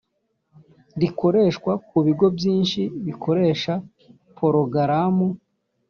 [1.01, 3.73] rikoreshwa ku bigo byinshi bikoresha
[4.37, 5.27] porogaramu